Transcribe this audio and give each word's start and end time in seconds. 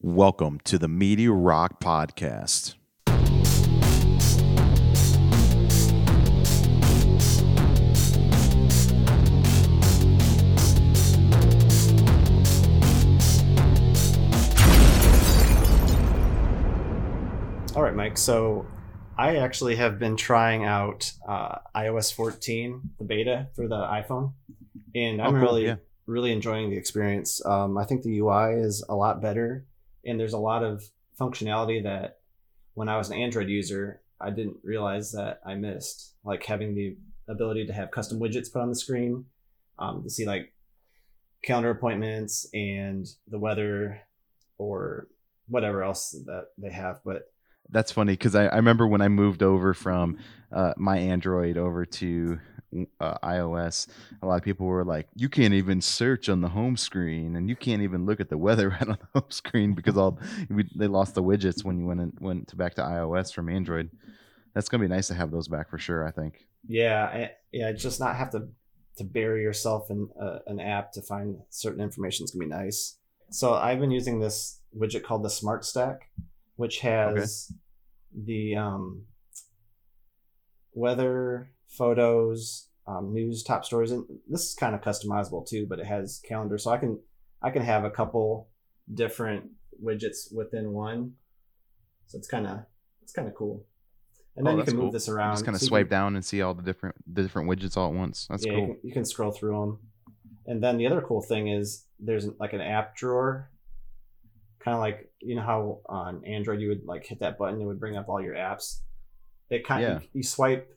Welcome 0.00 0.60
to 0.60 0.78
the 0.78 0.86
Media 0.86 1.32
Rock 1.32 1.80
Podcast. 1.80 2.76
All 17.76 17.84
right, 17.84 17.94
Mike. 17.94 18.18
So 18.18 18.66
I 19.16 19.36
actually 19.36 19.76
have 19.76 19.98
been 20.00 20.16
trying 20.16 20.64
out 20.64 21.12
uh, 21.28 21.58
iOS 21.76 22.12
14, 22.12 22.80
the 22.98 23.04
beta 23.04 23.48
for 23.54 23.68
the 23.68 23.76
iPhone, 23.76 24.32
and 24.96 25.20
I'm 25.20 25.28
Oh, 25.28 25.30
cool, 25.32 25.40
really, 25.40 25.66
yeah. 25.66 25.76
really 26.06 26.32
enjoying 26.32 26.70
the 26.70 26.76
experience. 26.76 27.44
Um, 27.46 27.78
I 27.78 27.84
think 27.84 28.02
the 28.02 28.18
UI 28.18 28.54
is 28.54 28.84
a 28.88 28.96
lot 28.96 29.20
better, 29.22 29.64
and 30.04 30.18
there's 30.18 30.32
a 30.32 30.38
lot 30.38 30.64
of 30.64 30.84
functionality 31.18 31.82
that 31.82 32.18
when 32.74 32.88
I 32.88 32.96
was 32.96 33.10
an 33.10 33.18
Android 33.18 33.48
user, 33.48 34.00
I 34.20 34.30
didn't 34.30 34.56
realize 34.62 35.12
that 35.12 35.40
I 35.44 35.54
missed, 35.54 36.14
like 36.24 36.44
having 36.44 36.74
the 36.74 36.96
ability 37.28 37.66
to 37.66 37.72
have 37.72 37.90
custom 37.90 38.18
widgets 38.18 38.52
put 38.52 38.62
on 38.62 38.68
the 38.68 38.74
screen, 38.74 39.26
um, 39.78 40.02
to 40.02 40.10
see 40.10 40.26
like 40.26 40.52
calendar 41.42 41.70
appointments 41.70 42.48
and 42.52 43.06
the 43.28 43.38
weather 43.38 44.00
or 44.58 45.08
whatever 45.48 45.82
else 45.82 46.10
that 46.26 46.46
they 46.56 46.70
have. 46.70 47.00
But 47.04 47.32
That's 47.70 47.92
funny 47.92 48.14
because 48.14 48.34
I, 48.34 48.46
I 48.46 48.56
remember 48.56 48.86
when 48.86 49.00
I 49.00 49.08
moved 49.08 49.42
over 49.42 49.74
from 49.74 50.18
uh, 50.52 50.72
my 50.76 50.98
Android 50.98 51.58
over 51.58 51.84
to 51.84 52.38
uh, 53.00 53.18
iOS, 53.22 53.88
a 54.22 54.26
lot 54.26 54.36
of 54.36 54.42
people 54.42 54.66
were 54.66 54.84
like, 54.84 55.08
"You 55.14 55.28
can't 55.28 55.54
even 55.54 55.80
search 55.80 56.28
on 56.28 56.40
the 56.40 56.48
home 56.48 56.76
screen, 56.76 57.36
and 57.36 57.48
you 57.48 57.56
can't 57.56 57.82
even 57.82 58.06
look 58.06 58.20
at 58.20 58.28
the 58.28 58.38
weather 58.38 58.68
right 58.80 58.88
on 58.88 58.98
the 59.00 59.20
home 59.20 59.30
screen 59.30 59.74
because 59.74 59.96
all 59.96 60.18
we, 60.50 60.68
they 60.76 60.86
lost 60.86 61.14
the 61.14 61.22
widgets 61.22 61.64
when 61.64 61.78
you 61.78 61.86
went 61.86 62.20
went 62.20 62.48
to 62.48 62.56
back 62.56 62.74
to 62.74 62.82
iOS 62.82 63.32
from 63.32 63.48
Android." 63.48 63.90
That's 64.54 64.68
gonna 64.68 64.82
be 64.82 64.88
nice 64.88 65.08
to 65.08 65.14
have 65.14 65.30
those 65.30 65.48
back 65.48 65.70
for 65.70 65.78
sure. 65.78 66.06
I 66.06 66.10
think. 66.10 66.46
Yeah, 66.66 67.04
I, 67.04 67.30
yeah, 67.52 67.72
just 67.72 68.00
not 68.00 68.16
have 68.16 68.30
to 68.30 68.48
to 68.96 69.04
bury 69.04 69.42
yourself 69.42 69.90
in 69.90 70.08
uh, 70.20 70.40
an 70.46 70.58
app 70.60 70.92
to 70.92 71.02
find 71.02 71.38
certain 71.50 71.80
information 71.80 72.24
is 72.24 72.32
gonna 72.32 72.44
be 72.44 72.50
nice. 72.50 72.96
So 73.30 73.54
I've 73.54 73.78
been 73.78 73.90
using 73.90 74.20
this 74.20 74.60
widget 74.76 75.02
called 75.02 75.22
the 75.22 75.30
Smart 75.30 75.64
Stack, 75.64 76.10
which 76.58 76.80
has 76.80 77.52
the 78.12 78.56
um, 78.56 79.04
weather, 80.74 81.50
photos, 81.68 82.68
um, 82.86 83.12
news, 83.12 83.42
top 83.42 83.64
stories, 83.64 83.90
and 83.92 84.04
this 84.28 84.42
is 84.48 84.54
kind 84.54 84.74
of 84.74 84.80
customizable 84.80 85.46
too. 85.46 85.66
But 85.68 85.78
it 85.78 85.86
has 85.86 86.20
calendar, 86.26 86.58
so 86.58 86.70
I 86.70 86.78
can 86.78 86.98
I 87.42 87.50
can 87.50 87.62
have 87.62 87.84
a 87.84 87.90
couple 87.90 88.48
different 88.92 89.44
widgets 89.82 90.32
within 90.34 90.72
one. 90.72 91.12
So 92.06 92.18
it's 92.18 92.28
kind 92.28 92.46
of 92.46 92.60
it's 93.02 93.12
kind 93.12 93.28
of 93.28 93.34
cool. 93.34 93.64
And 94.36 94.46
Oh, 94.46 94.50
then 94.50 94.56
you 94.58 94.62
that's 94.62 94.70
can 94.70 94.76
move 94.78 94.84
cool. 94.86 94.92
this 94.92 95.08
around. 95.08 95.34
Just 95.34 95.44
kind 95.44 95.54
of 95.54 95.60
So 95.60 95.66
swipe 95.68 95.86
can- 95.88 95.90
down 95.98 96.16
and 96.16 96.24
see 96.24 96.42
all 96.42 96.54
the 96.54 96.62
different 96.62 96.96
the 97.12 97.22
different 97.22 97.48
widgets 97.48 97.76
all 97.76 97.88
at 97.88 97.94
once. 97.94 98.26
That's 98.28 98.44
yeah, 98.46 98.52
cool. 98.52 98.60
You 98.60 98.66
can, 98.74 98.80
you 98.84 98.92
can 98.92 99.04
scroll 99.04 99.30
through 99.32 99.52
them. 99.60 99.78
And 100.46 100.62
then 100.62 100.78
the 100.78 100.86
other 100.86 101.02
cool 101.02 101.20
thing 101.20 101.48
is 101.48 101.84
there's 102.00 102.26
like 102.40 102.54
an 102.54 102.62
app 102.62 102.96
drawer, 102.96 103.50
kind 104.60 104.74
of 104.74 104.80
like 104.80 105.10
you 105.20 105.36
know 105.36 105.42
how 105.42 105.80
on 105.86 106.24
Android 106.24 106.60
you 106.60 106.68
would 106.68 106.84
like 106.84 107.06
hit 107.06 107.20
that 107.20 107.38
button, 107.38 107.60
it 107.60 107.64
would 107.64 107.80
bring 107.80 107.96
up 107.96 108.08
all 108.08 108.22
your 108.22 108.34
apps. 108.34 108.80
It 109.50 109.66
kind 109.66 109.84
of 109.84 110.04
you 110.12 110.22
swipe 110.22 110.68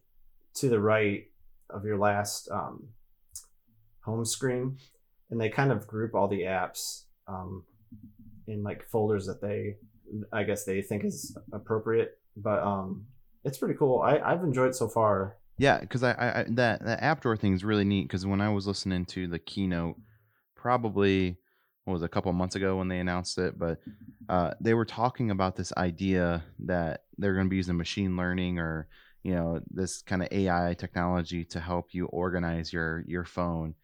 to 0.56 0.70
the 0.70 0.80
right 0.80 1.26
of 1.70 1.86
your 1.86 1.98
last 1.98 2.50
um, 2.52 2.88
home 4.02 4.26
screen, 4.26 4.78
and 5.30 5.40
they 5.40 5.50
kind 5.50 5.72
of 5.72 5.88
group 5.88 6.16
all 6.16 6.28
the 6.28 6.42
apps 6.42 7.04
um, 7.28 7.64
in 8.48 8.64
like 8.64 8.88
folders 8.90 9.26
that 9.26 9.42
they, 9.42 9.76
I 10.32 10.44
guess 10.44 10.64
they 10.64 10.82
think 10.82 11.06
is 11.06 11.36
appropriate. 11.54 12.18
But 12.38 12.64
um, 12.64 13.06
it's 13.44 13.58
pretty 13.58 13.76
cool. 13.76 14.02
I, 14.02 14.20
I've 14.20 14.44
enjoyed 14.44 14.70
it 14.70 14.76
so 14.76 14.88
far. 14.88 15.38
Yeah, 15.58 15.80
because 15.80 16.04
I, 16.04 16.12
I, 16.14 16.40
I 16.40 16.46
that 16.50 16.84
that 16.86 17.04
app 17.04 17.22
drawer 17.22 17.38
thing 17.38 17.54
is 17.54 17.64
really 17.64 17.86
neat. 17.86 18.04
Because 18.04 18.26
when 18.26 18.42
I 18.42 18.50
was 18.50 18.68
listening 18.68 19.06
to 19.08 19.28
the 19.28 19.40
keynote, 19.40 19.98
probably 20.56 21.38
what 21.86 21.94
was 21.94 22.02
it, 22.02 22.06
a 22.06 22.10
couple 22.10 22.32
months 22.34 22.56
ago 22.56 22.78
when 22.78 22.88
they 22.88 23.00
announced 23.00 23.38
it, 23.38 23.58
but 23.58 23.80
uh, 24.30 24.52
they 24.62 24.74
were 24.74 24.86
talking 24.86 25.32
about 25.32 25.56
this 25.56 25.74
idea 25.78 26.44
that 26.60 27.04
they're 27.18 27.34
going 27.34 27.48
to 27.48 27.50
be 27.50 27.58
using 27.58 27.78
machine 27.78 28.16
learning 28.16 28.60
or 28.60 28.88
you 29.24 29.34
know 29.36 29.60
this 29.70 30.02
kind 30.02 30.22
of 30.24 30.30
AI 30.32 30.76
technology 30.78 31.44
to 31.46 31.60
help 31.60 31.94
you 31.94 32.06
organize 32.08 32.72
your 32.74 33.04
your 33.08 33.26
phone 33.26 33.76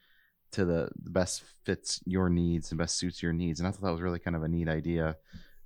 to 0.52 0.66
the, 0.66 0.90
the 1.04 1.10
best 1.10 1.44
fits 1.66 2.00
your 2.06 2.30
needs 2.30 2.72
and 2.72 2.78
best 2.78 2.98
suits 2.98 3.22
your 3.22 3.34
needs. 3.34 3.60
And 3.60 3.68
I 3.68 3.72
thought 3.72 3.82
that 3.82 3.92
was 3.92 4.02
really 4.02 4.20
kind 4.20 4.36
of 4.36 4.44
a 4.44 4.48
neat 4.48 4.70
idea. 4.70 5.18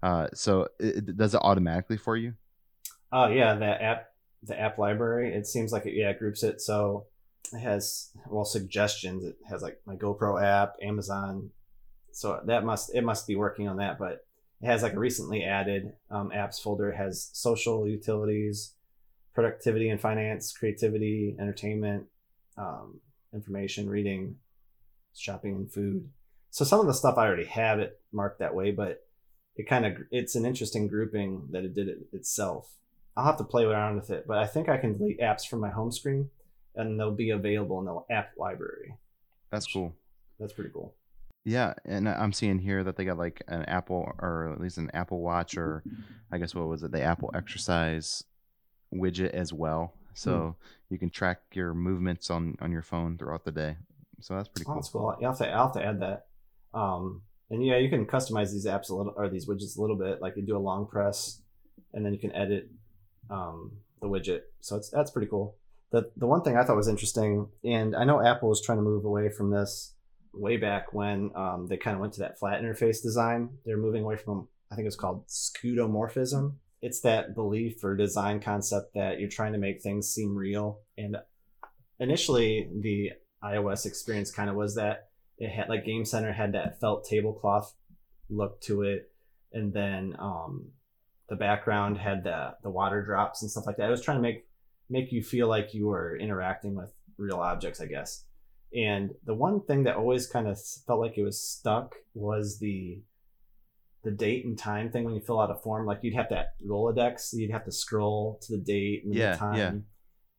Uh, 0.01 0.27
so 0.33 0.67
it, 0.79 0.97
it- 1.09 1.17
does 1.17 1.35
it 1.35 1.41
automatically 1.43 1.97
for 1.97 2.17
you? 2.17 2.33
Oh 3.11 3.27
yeah, 3.27 3.55
the 3.55 3.65
app 3.81 4.07
the 4.43 4.59
app 4.59 4.77
library. 4.77 5.33
It 5.33 5.45
seems 5.45 5.71
like 5.71 5.85
it 5.85 5.93
yeah 5.95 6.09
it 6.09 6.19
groups 6.19 6.43
it 6.43 6.61
so 6.61 7.05
it 7.53 7.59
has 7.59 8.09
well 8.29 8.45
suggestions. 8.45 9.23
It 9.23 9.37
has 9.49 9.61
like 9.61 9.79
my 9.85 9.95
GoPro 9.95 10.41
app, 10.41 10.75
Amazon. 10.81 11.51
So 12.11 12.41
that 12.45 12.63
must 12.63 12.93
it 12.93 13.03
must 13.03 13.27
be 13.27 13.35
working 13.35 13.67
on 13.67 13.77
that, 13.77 13.97
but 13.97 14.25
it 14.61 14.67
has 14.67 14.83
like 14.83 14.93
a 14.93 14.99
recently 14.99 15.43
added 15.43 15.93
um, 16.09 16.31
apps 16.33 16.61
folder. 16.61 16.89
It 16.89 16.97
has 16.97 17.29
social 17.33 17.87
utilities, 17.87 18.73
productivity 19.33 19.89
and 19.89 19.99
finance, 19.99 20.51
creativity, 20.51 21.35
entertainment, 21.39 22.05
um, 22.57 22.99
information, 23.33 23.89
reading, 23.89 24.35
shopping, 25.15 25.55
and 25.55 25.71
food. 25.71 26.09
So 26.51 26.65
some 26.65 26.79
of 26.79 26.85
the 26.85 26.93
stuff 26.93 27.17
I 27.17 27.25
already 27.25 27.45
have 27.45 27.79
it 27.79 27.99
marked 28.11 28.39
that 28.39 28.53
way, 28.53 28.71
but 28.71 29.03
it 29.55 29.67
kind 29.67 29.85
of 29.85 29.97
it's 30.11 30.35
an 30.35 30.45
interesting 30.45 30.87
grouping 30.87 31.47
that 31.51 31.63
it 31.63 31.73
did 31.73 31.87
it 31.87 31.99
itself. 32.13 32.75
I'll 33.15 33.25
have 33.25 33.37
to 33.37 33.43
play 33.43 33.63
around 33.63 33.95
with 33.95 34.09
it, 34.09 34.25
but 34.27 34.37
I 34.37 34.47
think 34.47 34.69
I 34.69 34.77
can 34.77 34.97
delete 34.97 35.19
apps 35.19 35.47
from 35.47 35.59
my 35.59 35.69
home 35.69 35.91
screen, 35.91 36.29
and 36.75 36.99
they'll 36.99 37.11
be 37.11 37.31
available 37.31 37.79
in 37.79 37.85
the 37.85 38.13
app 38.13 38.31
library. 38.37 38.95
That's 39.49 39.67
cool. 39.67 39.95
That's 40.39 40.53
pretty 40.53 40.71
cool. 40.71 40.93
Yeah, 41.43 41.73
and 41.85 42.07
I'm 42.07 42.33
seeing 42.33 42.59
here 42.59 42.83
that 42.83 42.97
they 42.97 43.05
got 43.05 43.17
like 43.17 43.41
an 43.47 43.63
Apple 43.63 44.13
or 44.19 44.51
at 44.53 44.61
least 44.61 44.77
an 44.77 44.91
Apple 44.93 45.21
Watch 45.21 45.57
or 45.57 45.83
I 46.31 46.37
guess 46.37 46.53
what 46.53 46.67
was 46.67 46.83
it, 46.83 46.91
the 46.91 47.01
Apple 47.01 47.31
Exercise 47.33 48.23
widget 48.93 49.31
as 49.31 49.51
well. 49.51 49.93
So 50.13 50.55
you 50.89 50.99
can 50.99 51.09
track 51.09 51.39
your 51.53 51.73
movements 51.73 52.29
on 52.29 52.57
on 52.61 52.71
your 52.71 52.81
phone 52.83 53.17
throughout 53.17 53.43
the 53.45 53.51
day. 53.51 53.77
So 54.19 54.35
that's 54.35 54.49
pretty 54.49 54.65
Oh, 54.65 54.73
cool. 54.73 54.75
that's 54.75 54.89
cool. 54.89 55.07
I'll 55.19 55.29
have 55.29 55.37
to, 55.39 55.49
I'll 55.49 55.63
have 55.67 55.73
to 55.73 55.83
add 55.85 55.99
that. 56.01 56.27
Um, 56.73 57.21
and 57.49 57.65
yeah, 57.65 57.77
you 57.77 57.89
can 57.89 58.05
customize 58.05 58.51
these 58.51 58.65
apps 58.67 58.89
a 58.89 58.95
little 58.95 59.13
or 59.15 59.27
these 59.29 59.47
widgets 59.47 59.77
a 59.77 59.81
little 59.81 59.95
bit. 59.95 60.21
Like 60.21 60.35
you 60.37 60.43
do 60.43 60.55
a 60.55 60.59
long 60.59 60.85
press, 60.85 61.41
and 61.93 62.05
then 62.05 62.13
you 62.13 62.19
can 62.19 62.33
edit 62.35 62.69
um, 63.31 63.71
the 64.01 64.07
widget. 64.07 64.41
So 64.59 64.75
it's 64.75 64.89
that's 64.89 65.09
pretty 65.11 65.27
cool. 65.27 65.55
The 65.91 66.11
the 66.17 66.27
one 66.27 66.43
thing 66.43 66.55
I 66.55 66.63
thought 66.63 66.75
was 66.77 66.87
interesting, 66.87 67.47
and 67.63 67.95
I 67.95 68.03
know 68.03 68.21
Apple 68.23 68.51
is 68.51 68.61
trying 68.61 68.77
to 68.77 68.83
move 68.83 69.05
away 69.05 69.29
from 69.29 69.49
this 69.49 69.93
way 70.33 70.57
back 70.57 70.93
when 70.93 71.31
um, 71.35 71.67
they 71.67 71.77
kind 71.77 71.95
of 71.95 72.01
went 72.01 72.13
to 72.13 72.21
that 72.21 72.39
flat 72.39 72.61
interface 72.61 73.01
design. 73.01 73.49
They're 73.65 73.77
moving 73.77 74.03
away 74.03 74.17
from 74.17 74.47
I 74.71 74.75
think 74.75 74.87
it's 74.87 74.95
called 74.95 75.27
skeuomorphism. 75.27 76.55
It's 76.81 77.01
that 77.01 77.35
belief 77.35 77.83
or 77.83 77.95
design 77.95 78.39
concept 78.39 78.93
that 78.95 79.19
you're 79.19 79.29
trying 79.29 79.53
to 79.53 79.59
make 79.59 79.81
things 79.81 80.09
seem 80.09 80.35
real. 80.35 80.79
And 80.97 81.17
initially, 81.99 82.69
the 82.79 83.11
iOS 83.43 83.85
experience 83.85 84.31
kind 84.31 84.49
of 84.49 84.55
was 84.55 84.75
that 84.75 85.09
it 85.37 85.49
had 85.49 85.69
like 85.69 85.85
Game 85.85 86.05
Center 86.05 86.31
had 86.31 86.53
that 86.53 86.79
felt 86.79 87.05
tablecloth 87.05 87.73
look 88.29 88.61
to 88.61 88.83
it, 88.83 89.11
and 89.51 89.73
then 89.73 90.15
um, 90.19 90.71
the 91.29 91.35
background 91.35 91.97
had 91.97 92.23
the 92.23 92.55
the 92.63 92.69
water 92.69 93.03
drops 93.03 93.41
and 93.41 93.51
stuff 93.51 93.65
like 93.65 93.77
that. 93.77 93.87
It 93.87 93.91
was 93.91 94.03
trying 94.03 94.17
to 94.17 94.21
make 94.21 94.45
make 94.89 95.11
you 95.11 95.21
feel 95.21 95.47
like 95.47 95.73
you 95.73 95.87
were 95.87 96.17
interacting 96.17 96.75
with 96.75 96.93
real 97.17 97.39
objects, 97.39 97.81
I 97.81 97.87
guess. 97.87 98.25
And 98.75 99.11
the 99.25 99.33
one 99.33 99.61
thing 99.63 99.83
that 99.83 99.97
always 99.97 100.27
kind 100.27 100.47
of 100.47 100.57
felt 100.87 100.99
like 100.99 101.17
it 101.17 101.23
was 101.23 101.41
stuck 101.41 101.95
was 102.13 102.59
the 102.59 103.01
the 104.03 104.11
date 104.11 104.45
and 104.45 104.57
time 104.57 104.91
thing 104.91 105.03
when 105.03 105.13
you 105.13 105.21
fill 105.21 105.39
out 105.39 105.51
a 105.51 105.55
form. 105.55 105.85
Like 105.85 105.99
you'd 106.01 106.15
have 106.15 106.29
that 106.29 106.53
Rolodex, 106.65 107.33
you'd 107.33 107.51
have 107.51 107.65
to 107.65 107.71
scroll 107.71 108.39
to 108.43 108.57
the 108.57 108.63
date 108.63 109.03
and 109.05 109.13
Yeah, 109.13 109.33
the 109.33 109.37
time. 109.37 109.85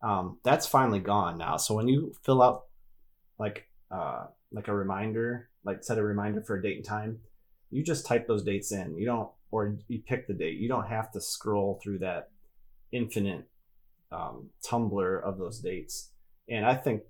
yeah. 0.03 0.19
Um, 0.19 0.39
that's 0.43 0.67
finally 0.67 0.99
gone 0.99 1.39
now. 1.39 1.59
So 1.59 1.75
when 1.77 1.87
you 1.87 2.13
fill 2.25 2.43
out 2.43 2.63
like 3.39 3.69
uh, 3.91 4.27
like 4.51 4.69
a 4.69 4.75
reminder, 4.75 5.49
like 5.65 5.85
set 5.85 5.99
a 5.99 6.03
reminder 6.03 6.43
for 6.43 6.57
a 6.57 6.63
date 6.63 6.77
and 6.77 6.85
time, 6.85 7.19
you 7.71 7.85
just 7.85 8.05
type 8.07 8.27
those 8.27 8.43
dates 8.43 8.73
in. 8.73 8.97
You 8.97 9.07
don't, 9.07 9.31
or 9.51 9.77
you 9.87 10.03
pick 10.05 10.27
the 10.27 10.35
date. 10.35 10.59
You 10.59 10.69
don't 10.69 10.89
have 10.89 11.13
to 11.13 11.21
scroll 11.21 11.79
through 11.83 12.01
that 12.01 12.31
infinite 12.91 13.49
um, 14.11 14.51
tumbler 14.65 15.19
of 15.19 15.39
those 15.39 15.61
dates. 15.61 16.11
And 16.49 16.67
I 16.67 16.75
think 16.75 17.03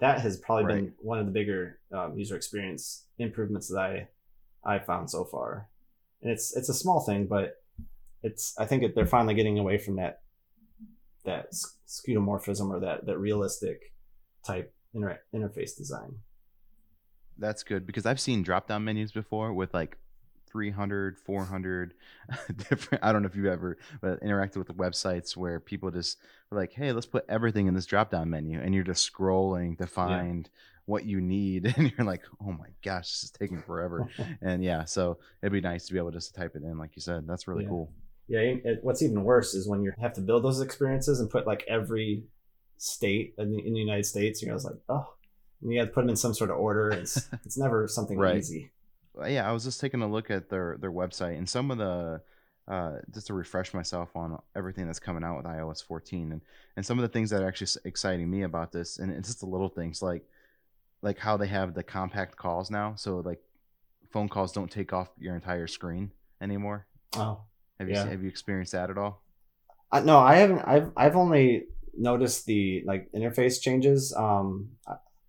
that 0.00 0.20
has 0.20 0.36
probably 0.38 0.74
been 0.74 0.92
one 1.00 1.18
of 1.18 1.26
the 1.26 1.32
bigger 1.32 1.78
um, 1.92 2.16
user 2.16 2.36
experience 2.36 3.06
improvements 3.18 3.68
that 3.68 3.78
I 3.78 4.08
I 4.64 4.78
found 4.78 5.10
so 5.10 5.24
far. 5.24 5.68
And 6.22 6.32
it's 6.32 6.56
it's 6.56 6.68
a 6.68 6.74
small 6.74 7.00
thing, 7.00 7.26
but 7.26 7.62
it's 8.22 8.54
I 8.58 8.64
think 8.64 8.94
they're 8.94 9.06
finally 9.06 9.34
getting 9.34 9.58
away 9.58 9.78
from 9.78 9.96
that 9.96 10.22
that 11.24 11.52
skeuomorphism 11.86 12.70
or 12.70 12.80
that 12.80 13.06
that 13.06 13.18
realistic 13.18 13.92
type 14.46 14.74
inter- 14.94 15.20
interface 15.34 15.76
design. 15.76 16.16
That's 17.38 17.62
good 17.62 17.86
because 17.86 18.06
I've 18.06 18.20
seen 18.20 18.42
drop 18.42 18.68
down 18.68 18.84
menus 18.84 19.12
before 19.12 19.52
with 19.52 19.74
like 19.74 19.98
300 20.54 21.18
400 21.18 21.94
different 22.70 23.02
i 23.02 23.12
don't 23.12 23.22
know 23.22 23.28
if 23.28 23.34
you've 23.34 23.46
ever 23.46 23.76
but 24.00 24.22
interacted 24.22 24.56
with 24.56 24.68
the 24.68 24.72
websites 24.72 25.36
where 25.36 25.58
people 25.58 25.90
just 25.90 26.16
like 26.52 26.72
hey 26.72 26.92
let's 26.92 27.06
put 27.06 27.24
everything 27.28 27.66
in 27.66 27.74
this 27.74 27.86
drop 27.86 28.08
down 28.08 28.30
menu 28.30 28.60
and 28.60 28.72
you're 28.72 28.84
just 28.84 29.12
scrolling 29.12 29.76
to 29.76 29.86
find 29.86 30.44
yeah. 30.46 30.60
what 30.86 31.04
you 31.04 31.20
need 31.20 31.66
and 31.76 31.92
you're 31.98 32.06
like 32.06 32.22
oh 32.40 32.52
my 32.52 32.68
gosh 32.84 33.10
this 33.10 33.24
is 33.24 33.30
taking 33.32 33.60
forever 33.60 34.08
and 34.40 34.62
yeah 34.62 34.84
so 34.84 35.18
it'd 35.42 35.52
be 35.52 35.60
nice 35.60 35.86
to 35.88 35.92
be 35.92 35.98
able 35.98 36.12
to 36.12 36.18
just 36.18 36.32
to 36.32 36.40
type 36.40 36.54
it 36.54 36.62
in 36.62 36.78
like 36.78 36.94
you 36.94 37.02
said 37.02 37.26
that's 37.26 37.48
really 37.48 37.64
yeah. 37.64 37.70
cool 37.70 37.92
yeah 38.28 38.38
it, 38.38 38.78
what's 38.82 39.02
even 39.02 39.24
worse 39.24 39.54
is 39.54 39.68
when 39.68 39.82
you 39.82 39.92
have 40.00 40.12
to 40.12 40.20
build 40.20 40.44
those 40.44 40.60
experiences 40.60 41.18
and 41.18 41.28
put 41.28 41.48
like 41.48 41.64
every 41.66 42.22
state 42.78 43.34
in 43.38 43.50
the, 43.50 43.58
in 43.58 43.72
the 43.72 43.80
united 43.80 44.06
states 44.06 44.40
you 44.40 44.46
know 44.46 44.54
it's 44.54 44.64
like 44.64 44.76
oh 44.88 45.14
and 45.64 45.72
you 45.72 45.80
have 45.80 45.88
to 45.88 45.94
put 45.94 46.02
them 46.02 46.10
in 46.10 46.16
some 46.16 46.34
sort 46.34 46.50
of 46.50 46.58
order. 46.58 46.90
It's 46.90 47.28
it's 47.44 47.58
never 47.58 47.88
something 47.88 48.18
right. 48.18 48.36
easy. 48.36 48.70
Yeah, 49.26 49.48
I 49.48 49.52
was 49.52 49.64
just 49.64 49.80
taking 49.80 50.02
a 50.02 50.10
look 50.10 50.30
at 50.30 50.48
their 50.48 50.76
their 50.80 50.92
website 50.92 51.38
and 51.38 51.48
some 51.48 51.70
of 51.70 51.78
the 51.78 52.20
uh, 52.66 52.96
just 53.12 53.26
to 53.26 53.34
refresh 53.34 53.74
myself 53.74 54.16
on 54.16 54.40
everything 54.56 54.86
that's 54.86 54.98
coming 54.98 55.22
out 55.22 55.36
with 55.36 55.46
iOS 55.46 55.84
14 55.84 56.32
and 56.32 56.40
and 56.76 56.84
some 56.84 56.98
of 56.98 57.02
the 57.02 57.08
things 57.08 57.30
that 57.30 57.42
are 57.42 57.48
actually 57.48 57.80
exciting 57.84 58.30
me 58.30 58.42
about 58.42 58.72
this 58.72 58.98
and 58.98 59.12
it's 59.12 59.28
just 59.28 59.40
the 59.40 59.46
little 59.46 59.68
things 59.68 60.00
like 60.00 60.24
like 61.02 61.18
how 61.18 61.36
they 61.36 61.46
have 61.46 61.74
the 61.74 61.82
compact 61.82 62.36
calls 62.36 62.70
now 62.70 62.94
so 62.96 63.18
like 63.18 63.40
phone 64.14 64.28
calls 64.28 64.52
don't 64.52 64.70
take 64.70 64.92
off 64.92 65.08
your 65.18 65.34
entire 65.34 65.66
screen 65.66 66.12
anymore. 66.40 66.86
Oh, 67.16 67.40
have 67.80 67.88
you 67.88 67.96
yeah. 67.96 68.06
have 68.06 68.22
you 68.22 68.28
experienced 68.28 68.72
that 68.72 68.88
at 68.88 68.96
all? 68.96 69.22
Uh, 69.90 70.00
no, 70.00 70.18
I 70.18 70.36
haven't. 70.36 70.60
I've 70.60 70.92
I've 70.96 71.16
only 71.16 71.64
noticed 71.96 72.46
the 72.46 72.84
like 72.86 73.10
interface 73.12 73.60
changes. 73.60 74.14
Um, 74.16 74.70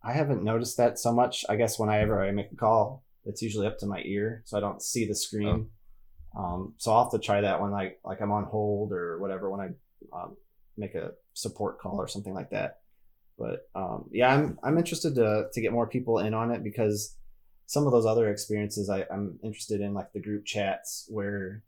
I 0.04 0.14
haven't 0.14 0.44
noticed 0.44 0.78
that 0.78 1.00
so 1.00 1.12
much. 1.12 1.44
I 1.50 1.56
guess 1.56 1.80
whenever 1.80 2.24
I 2.24 2.30
make 2.32 2.52
a 2.52 2.56
call, 2.56 3.04
it's 3.26 3.42
usually 3.42 3.68
up 3.68 3.80
to 3.80 3.86
my 3.86 4.02
ear, 4.06 4.44
so 4.46 4.58
I 4.58 4.62
don't 4.62 4.82
see 4.82 5.06
the 5.08 5.16
screen. 5.16 5.68
Oh. 6.36 6.42
Um, 6.42 6.74
so 6.78 6.92
I'll 6.92 7.04
have 7.04 7.12
to 7.14 7.20
try 7.20 7.42
that 7.42 7.62
when 7.62 7.72
like 7.72 8.00
like 8.04 8.22
I'm 8.22 8.32
on 8.32 8.44
hold 8.44 8.92
or 8.92 9.20
whatever 9.20 9.50
when 9.50 9.62
I 9.62 9.70
um, 10.16 10.36
make 10.78 10.96
a 10.96 11.12
support 11.34 11.80
call 11.80 11.98
or 11.98 12.08
something 12.08 12.34
like 12.34 12.50
that. 12.50 12.80
But 13.38 13.68
um, 13.74 14.10
yeah, 14.12 14.34
I'm 14.34 14.60
I'm 14.64 14.78
interested 14.78 15.16
to 15.16 15.48
to 15.52 15.62
get 15.62 15.72
more 15.72 15.88
people 15.88 16.20
in 16.20 16.34
on 16.34 16.52
it 16.52 16.64
because 16.64 17.16
some 17.68 17.86
of 17.86 17.92
those 17.92 18.06
other 18.06 18.30
experiences 18.30 18.90
I, 18.90 19.06
I'm 19.12 19.40
interested 19.44 19.82
in, 19.82 19.94
like 19.94 20.14
the 20.14 20.22
group 20.22 20.46
chats, 20.46 21.06
where 21.10 21.64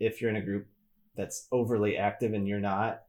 if 0.00 0.20
you're 0.20 0.30
in 0.30 0.36
a 0.36 0.44
group 0.44 0.66
that's 1.16 1.46
overly 1.52 1.96
active 1.96 2.32
and 2.32 2.48
you're 2.48 2.60
not, 2.60 3.02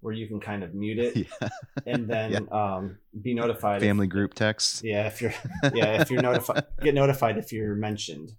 where 0.00 0.14
you 0.14 0.26
can 0.26 0.40
kind 0.40 0.62
of 0.62 0.74
mute 0.74 0.98
it 0.98 1.16
yeah. 1.42 1.48
and 1.86 2.08
then 2.08 2.32
yeah. 2.32 2.38
um, 2.76 2.98
be 3.22 3.34
notified. 3.34 3.80
Family 3.80 4.06
if, 4.06 4.10
group 4.12 4.34
text. 4.34 4.84
Yeah, 4.84 5.06
if 5.06 5.20
you're 5.20 5.34
yeah 5.74 6.00
if 6.00 6.10
you're 6.10 6.22
notified, 6.22 6.64
get 6.80 6.94
notified 6.94 7.38
if 7.38 7.52
you're 7.52 7.74
mentioned, 7.74 8.32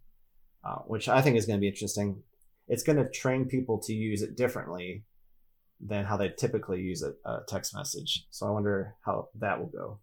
uh, 0.63 0.77
which 0.87 1.09
I 1.09 1.21
think 1.21 1.37
is 1.37 1.45
going 1.45 1.59
to 1.59 1.61
be 1.61 1.67
interesting. 1.67 2.23
It's 2.67 2.83
going 2.83 2.97
to 2.97 3.09
train 3.09 3.45
people 3.45 3.79
to 3.79 3.93
use 3.93 4.21
it 4.21 4.35
differently 4.35 5.03
than 5.79 6.05
how 6.05 6.17
they 6.17 6.29
typically 6.29 6.81
use 6.81 7.03
a, 7.03 7.13
a 7.29 7.41
text 7.47 7.75
message. 7.75 8.25
So 8.29 8.47
I 8.47 8.51
wonder 8.51 8.95
how 9.05 9.29
that 9.39 9.59
will 9.59 9.67
go. 9.67 9.99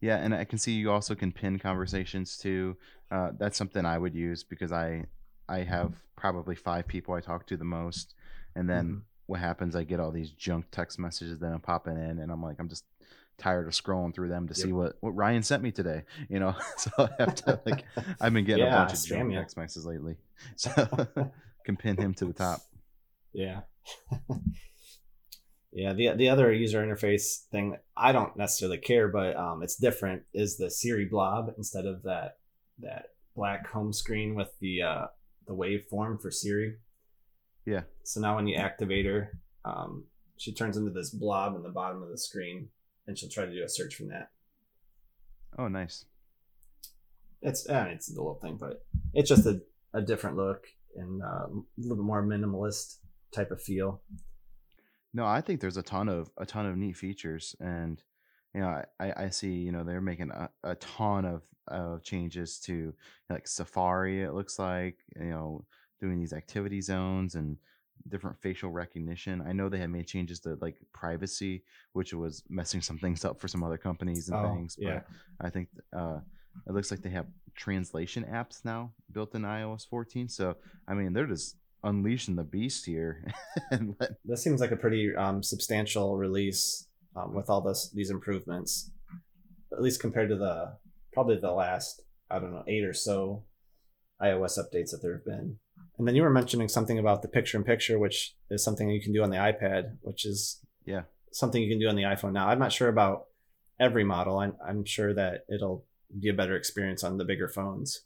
Yeah, 0.00 0.16
and 0.16 0.34
I 0.34 0.44
can 0.44 0.58
see 0.58 0.72
you 0.72 0.90
also 0.90 1.14
can 1.14 1.32
pin 1.32 1.58
conversations 1.58 2.36
too. 2.36 2.76
Uh, 3.10 3.30
that's 3.38 3.56
something 3.56 3.86
I 3.86 3.96
would 3.96 4.14
use 4.14 4.44
because 4.44 4.72
I 4.72 5.06
I 5.48 5.58
have 5.60 5.94
probably 6.16 6.54
five 6.54 6.86
people 6.86 7.14
I 7.14 7.20
talk 7.20 7.46
to 7.48 7.56
the 7.56 7.64
most, 7.64 8.14
and 8.54 8.68
then 8.68 8.84
mm-hmm 8.84 8.98
what 9.26 9.40
happens, 9.40 9.74
I 9.74 9.84
get 9.84 10.00
all 10.00 10.10
these 10.10 10.30
junk 10.30 10.66
text 10.70 10.98
messages 10.98 11.38
that 11.38 11.52
I'm 11.52 11.60
popping 11.60 11.96
in, 11.96 12.18
and 12.18 12.30
I'm 12.30 12.42
like, 12.42 12.56
I'm 12.58 12.68
just 12.68 12.84
tired 13.38 13.66
of 13.66 13.72
scrolling 13.72 14.14
through 14.14 14.28
them 14.28 14.46
to 14.46 14.54
yep. 14.54 14.64
see 14.64 14.72
what 14.72 14.96
what 15.00 15.10
Ryan 15.10 15.42
sent 15.42 15.62
me 15.62 15.72
today. 15.72 16.02
You 16.28 16.40
know, 16.40 16.54
so 16.76 16.90
I 16.98 17.10
have 17.18 17.34
to 17.36 17.60
like 17.64 17.84
I've 18.20 18.32
been 18.32 18.44
getting 18.44 18.66
yeah, 18.66 18.82
a 18.82 18.86
bunch 18.86 18.98
of 18.98 19.04
junk 19.04 19.32
you. 19.32 19.38
text 19.38 19.56
messages 19.56 19.86
lately, 19.86 20.16
so 20.56 20.70
can 21.64 21.76
pin 21.76 21.96
him 21.96 22.14
to 22.14 22.26
the 22.26 22.32
top. 22.32 22.60
Yeah. 23.32 23.60
yeah, 25.72 25.92
the 25.92 26.12
the 26.16 26.28
other 26.28 26.52
user 26.52 26.84
interface 26.84 27.46
thing 27.50 27.76
I 27.96 28.12
don't 28.12 28.36
necessarily 28.36 28.78
care, 28.78 29.08
but 29.08 29.36
um, 29.36 29.62
it's 29.62 29.76
different. 29.76 30.22
Is 30.32 30.56
the 30.56 30.70
Siri 30.70 31.06
blob 31.06 31.52
instead 31.56 31.86
of 31.86 32.02
that 32.04 32.38
that 32.80 33.06
black 33.34 33.66
home 33.68 33.92
screen 33.92 34.34
with 34.34 34.50
the 34.60 34.82
uh, 34.82 35.06
the 35.46 35.54
waveform 35.54 36.20
for 36.20 36.30
Siri? 36.30 36.76
Yeah. 37.66 37.82
So 38.02 38.20
now 38.20 38.36
when 38.36 38.46
you 38.46 38.56
activate 38.56 39.06
her, 39.06 39.38
um, 39.64 40.04
she 40.36 40.52
turns 40.52 40.76
into 40.76 40.90
this 40.90 41.10
blob 41.10 41.56
in 41.56 41.62
the 41.62 41.70
bottom 41.70 42.02
of 42.02 42.08
the 42.10 42.18
screen, 42.18 42.68
and 43.06 43.18
she'll 43.18 43.30
try 43.30 43.46
to 43.46 43.52
do 43.52 43.64
a 43.64 43.68
search 43.68 43.94
from 43.94 44.08
that. 44.08 44.30
Oh, 45.58 45.68
nice. 45.68 46.04
It's 47.42 47.68
uh, 47.68 47.86
it's 47.88 48.10
a 48.10 48.14
little 48.14 48.38
thing, 48.40 48.56
but 48.58 48.84
it's 49.12 49.28
just 49.28 49.46
a, 49.46 49.60
a 49.92 50.02
different 50.02 50.36
look 50.36 50.66
and 50.96 51.22
uh, 51.22 51.46
a 51.46 51.62
little 51.76 51.96
bit 51.96 52.04
more 52.04 52.22
minimalist 52.22 52.96
type 53.32 53.50
of 53.50 53.62
feel. 53.62 54.00
No, 55.12 55.24
I 55.26 55.40
think 55.40 55.60
there's 55.60 55.76
a 55.76 55.82
ton 55.82 56.08
of 56.08 56.30
a 56.38 56.46
ton 56.46 56.66
of 56.66 56.76
neat 56.76 56.96
features, 56.96 57.54
and 57.60 58.02
you 58.54 58.60
know, 58.60 58.82
I, 58.98 59.12
I 59.16 59.28
see 59.28 59.52
you 59.52 59.72
know 59.72 59.84
they're 59.84 60.00
making 60.00 60.30
a, 60.30 60.50
a 60.62 60.74
ton 60.76 61.24
of 61.24 61.42
of 61.68 62.02
changes 62.02 62.58
to 62.60 62.92
like 63.30 63.46
Safari. 63.46 64.22
It 64.22 64.34
looks 64.34 64.58
like 64.58 64.98
you 65.16 65.30
know 65.30 65.64
doing 66.00 66.18
these 66.18 66.32
activity 66.32 66.80
zones 66.80 67.34
and 67.34 67.56
different 68.08 68.38
facial 68.40 68.70
recognition. 68.70 69.42
I 69.46 69.52
know 69.52 69.68
they 69.68 69.78
had 69.78 69.90
made 69.90 70.06
changes 70.06 70.40
to 70.40 70.58
like 70.60 70.76
privacy, 70.92 71.62
which 71.92 72.12
was 72.12 72.42
messing 72.48 72.80
some 72.80 72.98
things 72.98 73.24
up 73.24 73.40
for 73.40 73.48
some 73.48 73.64
other 73.64 73.78
companies 73.78 74.28
and 74.28 74.38
oh, 74.38 74.54
things. 74.54 74.76
Yeah. 74.78 75.00
But 75.38 75.46
I 75.46 75.50
think 75.50 75.68
uh, 75.96 76.18
it 76.66 76.72
looks 76.72 76.90
like 76.90 77.02
they 77.02 77.10
have 77.10 77.26
translation 77.54 78.24
apps 78.24 78.64
now 78.64 78.92
built 79.12 79.34
in 79.34 79.42
iOS 79.42 79.88
14. 79.88 80.28
So 80.28 80.56
I 80.86 80.94
mean, 80.94 81.12
they're 81.12 81.26
just 81.26 81.56
unleashing 81.82 82.36
the 82.36 82.44
beast 82.44 82.84
here. 82.84 83.24
let... 83.70 84.12
This 84.24 84.42
seems 84.42 84.60
like 84.60 84.72
a 84.72 84.76
pretty 84.76 85.14
um, 85.16 85.42
substantial 85.42 86.16
release 86.16 86.88
um, 87.16 87.34
with 87.34 87.48
all 87.48 87.60
this 87.60 87.90
these 87.94 88.10
improvements, 88.10 88.90
at 89.72 89.82
least 89.82 90.00
compared 90.00 90.28
to 90.30 90.36
the 90.36 90.76
probably 91.12 91.36
the 91.36 91.52
last 91.52 92.02
I 92.30 92.38
don't 92.38 92.52
know 92.52 92.64
eight 92.66 92.84
or 92.84 92.94
so 92.94 93.44
iOS 94.20 94.58
updates 94.58 94.90
that 94.90 95.00
there 95.02 95.12
have 95.12 95.24
been. 95.24 95.58
And 95.98 96.08
then 96.08 96.16
you 96.16 96.22
were 96.22 96.30
mentioning 96.30 96.68
something 96.68 96.98
about 96.98 97.22
the 97.22 97.28
picture 97.28 97.56
in 97.56 97.64
picture, 97.64 97.98
which 97.98 98.34
is 98.50 98.64
something 98.64 98.90
you 98.90 99.00
can 99.00 99.12
do 99.12 99.22
on 99.22 99.30
the 99.30 99.36
iPad, 99.36 99.96
which 100.02 100.26
is 100.26 100.60
yeah 100.84 101.02
something 101.34 101.62
you 101.62 101.68
can 101.68 101.80
do 101.80 101.88
on 101.88 101.96
the 101.96 102.02
iPhone 102.02 102.32
now. 102.32 102.48
I'm 102.48 102.58
not 102.58 102.72
sure 102.72 102.88
about 102.88 103.26
every 103.80 104.04
model. 104.04 104.38
I'm, 104.38 104.54
I'm 104.66 104.84
sure 104.84 105.12
that 105.14 105.44
it'll 105.52 105.84
be 106.18 106.28
a 106.28 106.34
better 106.34 106.56
experience 106.56 107.02
on 107.02 107.18
the 107.18 107.24
bigger 107.24 107.48
phones. 107.48 108.02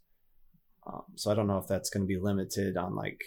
Um, 0.87 1.02
so 1.14 1.31
I 1.31 1.35
don't 1.35 1.46
know 1.46 1.58
if 1.58 1.67
that's 1.67 1.90
going 1.90 2.05
to 2.05 2.08
be 2.08 2.19
limited 2.19 2.76
on 2.76 2.94
like, 2.94 3.21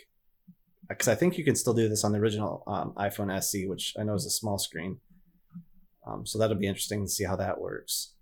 because 0.90 1.08
I 1.08 1.16
think 1.16 1.38
you 1.38 1.44
can 1.44 1.56
still 1.56 1.74
do 1.74 1.88
this 1.88 2.04
on 2.04 2.12
the 2.12 2.18
original 2.20 2.64
um, 2.66 2.94
iPhone 2.98 3.32
SE, 3.38 3.68
which 3.68 3.94
I 4.00 4.04
know 4.04 4.16
is 4.16 4.26
a 4.26 4.32
small 4.32 4.58
screen. 4.58 4.98
Um, 6.06 6.26
so 6.26 6.40
that'll 6.40 6.58
be 6.58 6.68
interesting 6.68 7.06
to 7.06 7.12
see 7.12 7.24
how 7.24 7.36
that 7.36 7.62
works. 7.62 8.16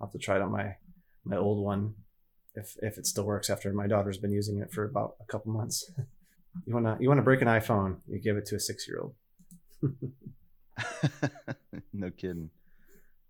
I'll 0.00 0.06
have 0.06 0.12
to 0.12 0.18
try 0.18 0.36
it 0.36 0.42
on 0.42 0.52
my 0.52 0.76
my 1.24 1.36
old 1.36 1.62
one 1.62 1.94
if 2.56 2.76
if 2.82 2.98
it 2.98 3.06
still 3.06 3.24
works 3.24 3.50
after 3.50 3.72
my 3.72 3.86
daughter's 3.86 4.18
been 4.18 4.32
using 4.32 4.58
it 4.58 4.72
for 4.72 4.84
about 4.84 5.16
a 5.20 5.24
couple 5.24 5.52
months. 5.52 5.90
you 6.66 6.74
wanna 6.74 6.96
you 7.00 7.08
wanna 7.08 7.22
break 7.22 7.42
an 7.42 7.48
iPhone, 7.48 7.98
you 8.08 8.18
give 8.18 8.36
it 8.36 8.46
to 8.46 8.56
a 8.56 8.60
six 8.60 8.88
year 8.88 9.00
old. 9.02 9.14
no 11.92 12.10
kidding. 12.10 12.50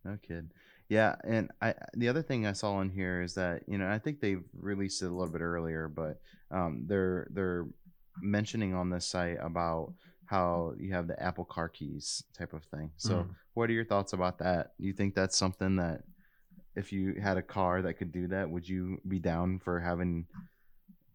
No 0.04 0.18
kidding. 0.22 0.50
Yeah, 0.88 1.16
and 1.24 1.50
I 1.60 1.74
the 1.94 2.08
other 2.08 2.22
thing 2.22 2.46
I 2.46 2.52
saw 2.52 2.74
on 2.74 2.90
here 2.90 3.22
is 3.22 3.34
that 3.34 3.62
you 3.66 3.76
know 3.78 3.88
I 3.88 3.98
think 3.98 4.20
they've 4.20 4.44
released 4.58 5.02
it 5.02 5.06
a 5.06 5.10
little 5.10 5.32
bit 5.32 5.42
earlier, 5.42 5.88
but 5.88 6.20
um, 6.50 6.84
they're 6.86 7.26
they're 7.30 7.66
mentioning 8.20 8.74
on 8.74 8.90
this 8.90 9.06
site 9.06 9.38
about 9.40 9.92
how 10.26 10.74
you 10.78 10.92
have 10.92 11.06
the 11.08 11.20
Apple 11.22 11.44
Car 11.44 11.68
keys 11.68 12.22
type 12.36 12.52
of 12.52 12.64
thing. 12.64 12.90
So, 12.96 13.14
mm. 13.14 13.28
what 13.54 13.70
are 13.70 13.72
your 13.72 13.84
thoughts 13.84 14.12
about 14.12 14.38
that? 14.38 14.72
Do 14.80 14.86
you 14.86 14.92
think 14.92 15.14
that's 15.14 15.36
something 15.36 15.76
that 15.76 16.02
if 16.76 16.92
you 16.92 17.14
had 17.20 17.38
a 17.38 17.42
car 17.42 17.82
that 17.82 17.94
could 17.94 18.12
do 18.12 18.28
that, 18.28 18.48
would 18.48 18.68
you 18.68 19.00
be 19.08 19.18
down 19.18 19.58
for 19.58 19.80
having 19.80 20.26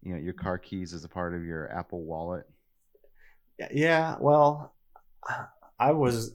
you 0.02 0.12
know 0.12 0.18
your 0.18 0.32
car 0.32 0.58
keys 0.58 0.92
as 0.92 1.04
a 1.04 1.08
part 1.08 1.34
of 1.34 1.44
your 1.44 1.72
Apple 1.72 2.02
Wallet? 2.02 2.44
Yeah, 3.70 4.16
well, 4.20 4.74
I 5.78 5.92
was 5.92 6.34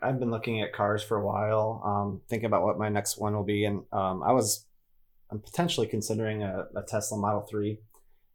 I've 0.00 0.20
been 0.20 0.30
looking 0.30 0.62
at 0.62 0.72
cars 0.72 1.02
for 1.02 1.16
a 1.16 1.26
while, 1.26 1.82
um, 1.84 2.20
thinking 2.28 2.46
about 2.46 2.62
what 2.62 2.78
my 2.78 2.88
next 2.88 3.18
one 3.18 3.34
will 3.34 3.44
be, 3.44 3.64
and 3.64 3.82
um, 3.92 4.22
I 4.22 4.32
was 4.32 4.64
I'm 5.30 5.40
potentially 5.40 5.86
considering 5.86 6.42
a, 6.42 6.66
a, 6.74 6.82
Tesla 6.82 7.18
Model 7.18 7.42
Three, 7.42 7.80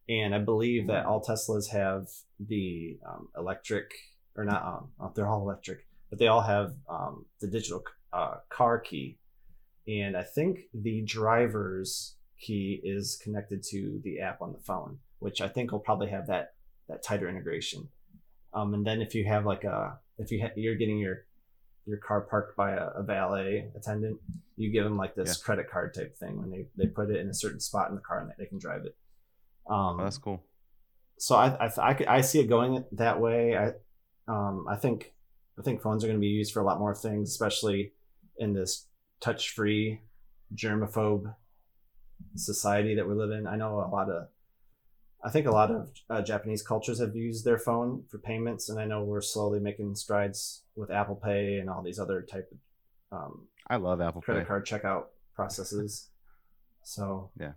and 0.09 0.35
I 0.35 0.39
believe 0.39 0.87
that 0.87 1.05
all 1.05 1.23
Teslas 1.23 1.69
have 1.69 2.07
the 2.39 2.99
um, 3.07 3.29
electric 3.37 3.91
or 4.35 4.43
not, 4.43 4.63
um, 4.63 4.89
oh, 4.99 5.11
they're 5.15 5.27
all 5.27 5.41
electric, 5.41 5.87
but 6.09 6.19
they 6.19 6.27
all 6.27 6.41
have 6.41 6.73
um, 6.89 7.25
the 7.39 7.47
digital 7.47 7.83
uh, 8.11 8.35
car 8.49 8.79
key 8.79 9.17
and 9.87 10.15
I 10.15 10.23
think 10.23 10.61
the 10.73 11.01
driver's 11.01 12.15
key 12.39 12.81
is 12.83 13.19
connected 13.21 13.63
to 13.63 14.01
the 14.03 14.19
app 14.19 14.41
on 14.41 14.51
the 14.53 14.59
phone, 14.59 14.99
which 15.19 15.41
I 15.41 15.47
think 15.47 15.71
will 15.71 15.79
probably 15.79 16.09
have 16.09 16.27
that 16.27 16.53
that 16.89 17.03
tighter 17.03 17.29
integration. 17.29 17.87
Um, 18.53 18.73
and 18.73 18.85
then 18.85 19.01
if 19.01 19.15
you 19.15 19.25
have 19.25 19.45
like 19.45 19.63
a 19.63 19.97
if 20.17 20.31
you 20.31 20.41
ha- 20.41 20.53
you're 20.55 20.75
getting 20.75 20.99
your 20.99 21.25
your 21.85 21.97
car 21.97 22.21
parked 22.21 22.55
by 22.55 22.71
a, 22.71 22.87
a 22.95 23.03
valet 23.03 23.69
attendant, 23.75 24.17
you 24.55 24.71
give 24.71 24.83
them 24.83 24.97
like 24.97 25.15
this 25.15 25.37
yeah. 25.39 25.45
credit 25.45 25.69
card 25.69 25.93
type 25.93 26.17
thing 26.17 26.37
when 26.37 26.49
they, 26.49 26.65
they 26.77 26.87
put 26.87 27.09
it 27.09 27.17
in 27.17 27.27
a 27.29 27.33
certain 27.33 27.59
spot 27.59 27.89
in 27.89 27.95
the 27.95 28.01
car 28.01 28.19
and 28.19 28.31
they 28.37 28.45
can 28.45 28.59
drive 28.59 28.85
it. 28.85 28.95
Um, 29.69 29.99
Oh, 29.99 30.03
that's 30.03 30.17
cool. 30.17 30.43
so 31.17 31.35
I 31.35 31.47
I, 31.65 31.71
I, 31.77 31.93
could- 31.93 32.07
I 32.07 32.21
see 32.21 32.39
it 32.39 32.47
going 32.47 32.83
that 32.93 33.19
way. 33.19 33.57
I 33.57 33.71
um 34.27 34.65
I 34.69 34.75
think 34.75 35.13
I 35.59 35.61
think 35.61 35.81
phones 35.81 36.03
are 36.03 36.07
going 36.07 36.17
to 36.17 36.21
be 36.21 36.27
used 36.27 36.53
for 36.53 36.61
a 36.61 36.65
lot 36.65 36.79
more 36.79 36.95
things, 36.95 37.29
especially 37.29 37.93
in 38.37 38.53
this 38.53 38.87
touch-free, 39.23 40.01
germaphobe 40.55 41.33
society 42.35 42.95
that 42.95 43.07
we 43.07 43.13
live 43.15 43.31
in. 43.31 43.47
I 43.47 43.55
know 43.55 43.79
a 43.79 43.89
lot 43.89 44.09
of 44.09 44.27
I 45.25 45.29
think 45.29 45.47
a 45.47 45.51
lot 45.51 45.71
of 45.71 45.89
uh, 46.09 46.21
Japanese 46.21 46.61
cultures 46.61 46.99
have 46.99 47.15
used 47.15 47.45
their 47.45 47.57
phone 47.57 48.03
for 48.09 48.17
payments, 48.17 48.67
and 48.67 48.77
I 48.77 48.83
know 48.85 49.03
we're 49.03 49.21
slowly 49.21 49.61
making 49.61 49.95
strides 49.95 50.63
with 50.75 50.91
Apple 50.91 51.15
Pay 51.15 51.59
and 51.59 51.69
all 51.69 51.81
these 51.81 51.97
other 51.97 52.21
type 52.21 52.49
of 52.51 52.57
um, 53.17 53.47
I 53.67 53.77
love 53.77 54.01
Apple 54.01 54.21
credit 54.21 54.41
Pay. 54.41 54.47
card 54.47 54.65
checkout 54.65 55.05
processes. 55.35 56.09
So 56.83 57.31
Yeah. 57.39 57.53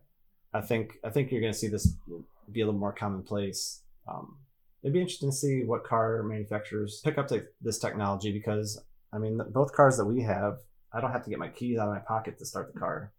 I 0.53 0.61
think 0.61 0.93
I 1.05 1.11
think 1.11 1.33
you're 1.33 1.41
going 1.41 1.53
to 1.53 1.59
see 1.59 1.69
this 1.69 1.97
be 2.53 2.61
a 2.61 2.67
little 2.67 2.79
more 2.79 2.93
commonplace. 2.93 3.83
Um, 4.07 4.37
it'd 4.83 4.93
be 4.93 5.01
interesting 5.01 5.31
to 5.31 5.37
see 5.37 5.65
what 5.65 5.83
car 5.85 6.23
manufacturers 6.23 7.01
pick 7.05 7.19
up 7.19 7.29
this 7.61 7.79
technology 7.79 8.33
because 8.33 8.81
I 9.13 9.19
mean 9.19 9.41
both 9.51 9.73
cars 9.73 9.97
that 9.97 10.05
we 10.05 10.23
have, 10.23 10.59
I 10.93 11.01
don't 11.01 11.13
have 11.13 11.25
to 11.25 11.31
get 11.31 11.39
my 11.39 11.49
keys 11.49 11.79
out 11.79 11.89
of 11.89 11.95
my 11.95 12.01
pocket 12.01 12.39
to 12.39 12.47
start 12.47 12.73
the 12.73 12.79
car. 12.79 13.13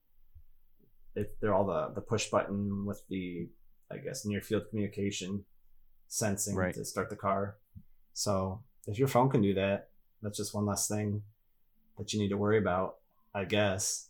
If 1.15 1.39
they're 1.39 1.53
all 1.53 1.65
the 1.65 1.91
the 1.93 2.01
push 2.01 2.29
button 2.29 2.85
with 2.85 3.01
the 3.09 3.49
I 3.91 3.97
guess 3.97 4.25
near 4.25 4.41
field 4.41 4.63
communication 4.69 5.45
sensing 6.07 6.55
Right. 6.55 6.73
to 6.73 6.85
start 6.85 7.09
the 7.09 7.15
car. 7.15 7.57
So 8.13 8.61
if 8.87 8.97
your 8.97 9.07
phone 9.07 9.29
can 9.29 9.41
do 9.41 9.53
that, 9.55 9.89
that's 10.21 10.37
just 10.37 10.53
one 10.53 10.65
less 10.65 10.87
thing 10.87 11.23
that 11.97 12.13
you 12.13 12.19
need 12.19 12.29
to 12.29 12.37
worry 12.37 12.57
about, 12.57 12.97
I 13.33 13.43
guess. 13.45 14.09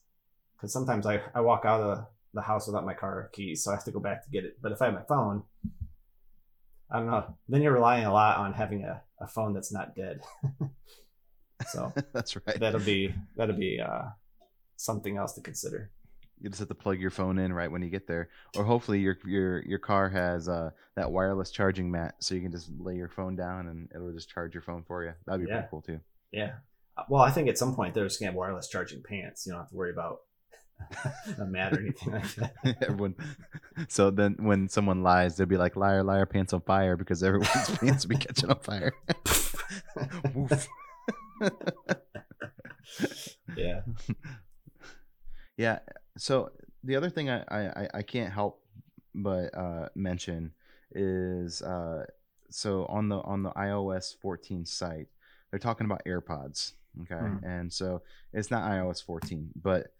Because 0.55 0.71
sometimes 0.73 1.05
I, 1.05 1.21
I 1.33 1.41
walk 1.41 1.63
out 1.65 1.81
of 1.81 2.05
the 2.33 2.41
house 2.41 2.67
without 2.67 2.85
my 2.85 2.93
car 2.93 3.29
keys, 3.33 3.63
so 3.63 3.71
I 3.71 3.75
have 3.75 3.83
to 3.85 3.91
go 3.91 3.99
back 3.99 4.23
to 4.23 4.29
get 4.29 4.43
it. 4.45 4.57
But 4.61 4.71
if 4.71 4.81
I 4.81 4.85
have 4.85 4.93
my 4.93 5.03
phone, 5.03 5.43
I 6.91 6.97
don't 6.99 7.07
know. 7.07 7.35
Then 7.49 7.61
you're 7.61 7.73
relying 7.73 8.05
a 8.05 8.13
lot 8.13 8.37
on 8.37 8.53
having 8.53 8.83
a, 8.83 9.01
a 9.19 9.27
phone 9.27 9.53
that's 9.53 9.71
not 9.71 9.95
dead. 9.95 10.21
so 11.69 11.91
that's 12.13 12.35
right. 12.35 12.59
that'll 12.59 12.79
be 12.79 13.13
that'll 13.35 13.55
be 13.57 13.79
uh, 13.79 14.03
something 14.75 15.17
else 15.17 15.33
to 15.33 15.41
consider. 15.41 15.91
You 16.39 16.49
just 16.49 16.59
have 16.59 16.67
to 16.67 16.75
plug 16.75 16.99
your 16.99 17.09
phone 17.09 17.39
in 17.39 17.51
right 17.51 17.71
when 17.71 17.81
you 17.81 17.89
get 17.89 18.05
there, 18.05 18.29
or 18.55 18.63
hopefully 18.63 18.99
your 18.99 19.17
your 19.25 19.63
your 19.63 19.79
car 19.79 20.07
has 20.09 20.47
uh, 20.47 20.69
that 20.95 21.11
wireless 21.11 21.49
charging 21.49 21.89
mat, 21.89 22.15
so 22.19 22.35
you 22.35 22.41
can 22.41 22.51
just 22.51 22.69
lay 22.77 22.95
your 22.95 23.09
phone 23.09 23.35
down 23.35 23.67
and 23.69 23.89
it'll 23.95 24.11
just 24.13 24.29
charge 24.29 24.53
your 24.53 24.61
phone 24.61 24.83
for 24.83 25.03
you. 25.03 25.13
That'd 25.25 25.41
be 25.45 25.47
Yeah. 25.49 25.55
pretty 25.61 25.67
cool 25.71 25.81
too. 25.81 25.99
Yeah. 26.31 26.51
Uh, 26.95 27.03
Well, 27.09 27.21
I 27.23 27.31
think 27.31 27.47
at 27.49 27.57
some 27.57 27.73
point 27.75 27.95
they're 27.95 28.03
just 28.05 28.19
gonna 28.19 28.31
have 28.31 28.37
wireless 28.37 28.67
charging 28.69 29.01
pants. 29.01 29.45
You 29.47 29.53
don't 29.53 29.61
have 29.61 29.69
to 29.69 29.75
worry 29.75 29.91
about 29.91 30.19
a 31.39 31.45
mat 31.45 31.73
or 31.73 31.79
anything 31.79 32.13
like 32.13 32.35
that. 32.35 32.53
Everyone. 32.83 33.15
So 33.89 34.11
then, 34.11 34.35
when 34.39 34.69
someone 34.69 35.01
lies, 35.01 35.35
they'll 35.37 35.47
be 35.47 35.57
like, 35.57 35.75
"Liar, 35.75 36.03
liar, 36.03 36.27
pants 36.27 36.53
on 36.53 36.61
fire," 36.61 36.95
because 36.95 37.23
everyone's 37.23 37.51
pants 37.79 38.05
will 38.05 38.09
be 38.15 38.17
catching 38.17 38.51
on 38.51 38.59
fire. 38.59 38.93
Yeah. 43.55 43.81
Yeah. 45.57 45.79
So 46.17 46.51
the 46.83 46.95
other 46.95 47.09
thing 47.09 47.29
I, 47.31 47.43
I, 47.49 47.87
I 47.95 48.01
can't 48.03 48.31
help 48.31 48.61
but 49.15 49.47
uh, 49.57 49.89
mention 49.95 50.51
is 50.93 51.61
uh, 51.63 52.05
so 52.51 52.85
on 52.85 53.09
the 53.09 53.17
on 53.21 53.41
the 53.41 53.49
iOS 53.51 54.15
14 54.21 54.65
site, 54.65 55.07
they're 55.49 55.59
talking 55.59 55.85
about 55.85 56.03
AirPods. 56.05 56.73
Okay, 57.01 57.15
Mhm. 57.15 57.39
and 57.43 57.73
so 57.73 58.01
it's 58.33 58.51
not 58.51 58.69
iOS 58.71 59.03
14, 59.03 59.49
but 59.61 59.93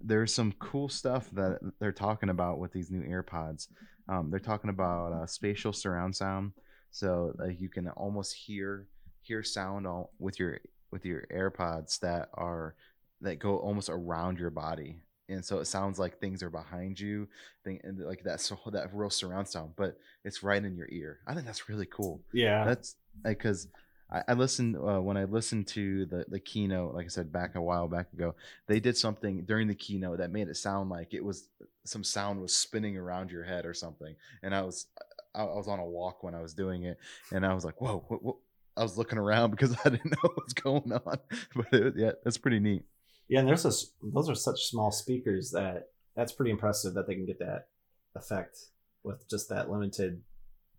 there's 0.00 0.34
some 0.34 0.52
cool 0.58 0.88
stuff 0.88 1.30
that 1.32 1.60
they're 1.78 1.92
talking 1.92 2.28
about 2.28 2.58
with 2.58 2.72
these 2.72 2.90
new 2.90 3.02
AirPods. 3.02 3.68
Um, 4.08 4.30
they're 4.30 4.38
talking 4.40 4.70
about 4.70 5.12
uh, 5.12 5.26
spatial 5.26 5.72
surround 5.72 6.14
sound, 6.16 6.52
so 6.90 7.32
like 7.38 7.60
you 7.60 7.68
can 7.68 7.88
almost 7.90 8.34
hear 8.34 8.86
hear 9.22 9.42
sound 9.44 9.86
all, 9.86 10.12
with 10.18 10.38
your 10.40 10.58
with 10.96 11.04
your 11.04 11.26
AirPods 11.30 12.00
that 12.00 12.30
are 12.32 12.74
that 13.20 13.38
go 13.38 13.58
almost 13.58 13.90
around 13.90 14.38
your 14.38 14.48
body 14.50 15.00
and 15.28 15.44
so 15.44 15.58
it 15.58 15.66
sounds 15.66 15.98
like 15.98 16.18
things 16.18 16.42
are 16.42 16.48
behind 16.50 16.98
you 16.98 17.28
thing 17.64 17.78
and 17.84 17.98
like 18.00 18.22
that 18.24 18.40
so 18.40 18.58
that 18.72 18.88
real 18.94 19.10
surround 19.10 19.46
sound 19.46 19.72
but 19.76 19.98
it's 20.24 20.42
right 20.42 20.64
in 20.64 20.74
your 20.76 20.88
ear 20.90 21.18
i 21.26 21.34
think 21.34 21.44
that's 21.44 21.68
really 21.68 21.86
cool 21.86 22.20
Yeah. 22.32 22.64
that's 22.64 22.96
because 23.24 23.68
I, 24.10 24.22
I 24.28 24.32
listened 24.34 24.76
uh, 24.76 25.00
when 25.02 25.16
I 25.16 25.24
listened 25.24 25.66
to 25.68 26.06
the 26.06 26.24
the 26.28 26.38
keynote, 26.38 26.94
like 26.94 27.06
I 27.06 27.08
said 27.08 27.32
back 27.32 27.56
a 27.56 27.60
while 27.60 27.88
back 27.88 28.12
ago. 28.12 28.36
They 28.68 28.78
did 28.78 28.96
something 28.96 29.42
during 29.42 29.66
the 29.66 29.74
keynote 29.74 30.18
that 30.18 30.30
made 30.30 30.46
it 30.46 30.56
sound 30.56 30.90
like 30.90 31.12
it 31.12 31.24
was 31.24 31.48
some 31.84 32.04
sound 32.04 32.40
was 32.40 32.56
spinning 32.56 32.96
around 32.96 33.32
your 33.32 33.42
head 33.42 33.66
or 33.66 33.74
something. 33.74 34.14
And 34.44 34.54
I 34.54 34.62
was 34.62 34.86
I, 35.34 35.42
I 35.42 35.56
was 35.56 35.66
on 35.66 35.80
a 35.80 35.84
walk 35.84 36.22
when 36.22 36.36
I 36.36 36.40
was 36.40 36.54
doing 36.54 36.84
it, 36.84 36.98
and 37.32 37.44
I 37.44 37.52
was 37.52 37.64
like, 37.64 37.80
whoa, 37.80 38.04
what, 38.06 38.22
what? 38.22 38.36
I 38.76 38.82
was 38.82 38.98
looking 38.98 39.18
around 39.18 39.50
because 39.52 39.76
I 39.84 39.90
didn't 39.90 40.10
know 40.10 40.18
what 40.22 40.44
was 40.44 40.54
going 40.54 40.92
on. 40.92 41.18
But 41.54 41.72
it, 41.72 41.94
yeah, 41.96 42.12
that's 42.24 42.38
pretty 42.38 42.60
neat. 42.60 42.82
Yeah, 43.28 43.40
and 43.40 43.48
there's 43.48 43.64
a, 43.64 43.72
those 44.02 44.30
are 44.30 44.34
such 44.34 44.66
small 44.66 44.92
speakers 44.92 45.50
that 45.50 45.88
that's 46.14 46.32
pretty 46.32 46.50
impressive 46.50 46.94
that 46.94 47.06
they 47.06 47.14
can 47.14 47.26
get 47.26 47.38
that 47.40 47.68
effect 48.14 48.58
with 49.02 49.28
just 49.28 49.48
that 49.48 49.70
limited 49.70 50.22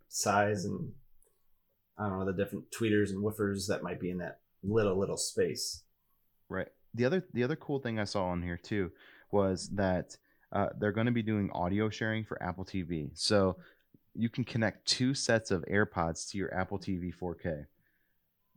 size 0.09 0.65
and 0.65 0.91
I 1.97 2.09
don't 2.09 2.19
know 2.19 2.25
the 2.25 2.33
different 2.33 2.71
tweeters 2.71 3.09
and 3.09 3.23
woofers 3.23 3.67
that 3.67 3.83
might 3.83 3.99
be 3.99 4.09
in 4.11 4.19
that 4.19 4.39
little 4.63 4.97
little 4.97 5.17
space. 5.17 5.83
Right. 6.49 6.67
The 6.93 7.05
other 7.05 7.25
the 7.33 7.43
other 7.43 7.55
cool 7.55 7.79
thing 7.79 7.99
I 7.99 8.05
saw 8.05 8.25
on 8.25 8.41
here 8.41 8.57
too 8.57 8.91
was 9.31 9.69
that 9.69 10.17
uh, 10.51 10.69
they're 10.79 10.91
going 10.91 11.07
to 11.07 11.11
be 11.11 11.23
doing 11.23 11.49
audio 11.51 11.89
sharing 11.89 12.23
for 12.23 12.41
Apple 12.41 12.63
TV. 12.63 13.09
So 13.13 13.57
you 14.15 14.29
can 14.29 14.43
connect 14.43 14.87
two 14.87 15.13
sets 15.13 15.51
of 15.51 15.65
AirPods 15.65 16.29
to 16.31 16.37
your 16.37 16.53
Apple 16.53 16.79
TV 16.79 17.13
4K. 17.13 17.65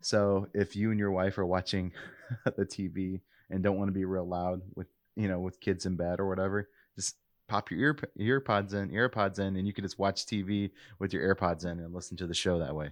So 0.00 0.48
if 0.54 0.76
you 0.76 0.90
and 0.90 0.98
your 0.98 1.10
wife 1.10 1.38
are 1.38 1.46
watching 1.46 1.92
the 2.44 2.64
TV 2.64 3.20
and 3.50 3.62
don't 3.62 3.78
want 3.78 3.88
to 3.88 3.92
be 3.92 4.04
real 4.04 4.26
loud 4.26 4.62
with 4.74 4.88
you 5.16 5.28
know 5.28 5.40
with 5.40 5.60
kids 5.60 5.86
in 5.86 5.96
bed 5.96 6.20
or 6.20 6.28
whatever, 6.28 6.68
just 6.96 7.16
pop 7.48 7.70
your 7.70 7.80
ear 7.80 8.40
earpods 8.40 8.74
in, 8.74 8.90
earpods 8.90 9.38
in, 9.38 9.56
and 9.56 9.66
you 9.66 9.72
can 9.72 9.84
just 9.84 9.98
watch 9.98 10.24
TV 10.26 10.70
with 10.98 11.12
your 11.12 11.34
AirPods 11.34 11.64
in 11.64 11.80
and 11.80 11.92
listen 11.92 12.16
to 12.18 12.26
the 12.26 12.34
show 12.34 12.58
that 12.58 12.74
way. 12.74 12.90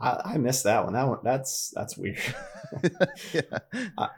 I, 0.00 0.20
I 0.24 0.38
missed 0.38 0.64
that 0.64 0.84
one. 0.84 0.92
That 0.92 1.08
one 1.08 1.18
that's 1.24 1.72
that's 1.74 1.96
weird. 1.96 2.18
yeah. 3.32 3.42
Uh, 3.98 4.08